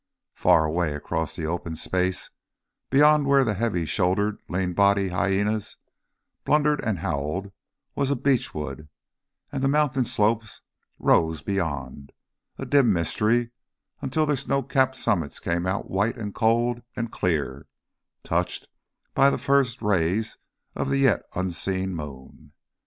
Far 0.33 0.65
away 0.65 0.95
across 0.95 1.35
the 1.35 1.45
open 1.45 1.75
space 1.75 2.31
beyond 2.89 3.27
where 3.27 3.43
the 3.43 3.53
heavy 3.53 3.85
shouldered, 3.85 4.39
lean 4.49 4.73
bodied 4.73 5.11
hyænas 5.11 5.75
blundered 6.43 6.79
and 6.83 6.97
howled, 6.97 7.51
was 7.93 8.09
a 8.09 8.15
beechwood, 8.15 8.89
and 9.51 9.63
the 9.63 9.67
mountain 9.67 10.05
slopes 10.05 10.61
rose 10.97 11.43
beyond, 11.43 12.13
a 12.57 12.65
dim 12.65 12.91
mystery, 12.91 13.51
until 14.01 14.25
their 14.25 14.35
snow 14.35 14.63
capped 14.63 14.95
summits 14.95 15.39
came 15.39 15.67
out 15.67 15.91
white 15.91 16.17
and 16.17 16.33
cold 16.33 16.81
and 16.95 17.11
clear, 17.11 17.67
touched 18.23 18.69
by 19.13 19.29
the 19.29 19.37
first 19.37 19.83
rays 19.83 20.39
of 20.73 20.89
the 20.89 20.97
yet 20.97 21.21
unseen 21.35 21.93
moon. 21.95 22.53